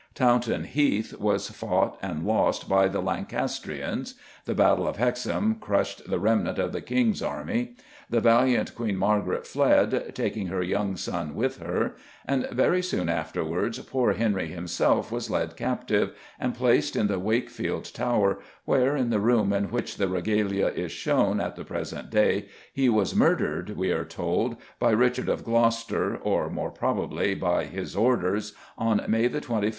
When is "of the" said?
6.57-6.81